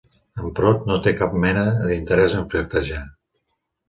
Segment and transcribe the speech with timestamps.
[0.43, 3.03] En Prot no té cap mena d'interès en flirtejar.